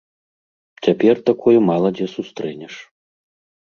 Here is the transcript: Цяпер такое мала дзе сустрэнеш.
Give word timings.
Цяпер 0.85 1.15
такое 1.29 1.55
мала 1.69 1.89
дзе 2.01 2.07
сустрэнеш. 2.19 2.73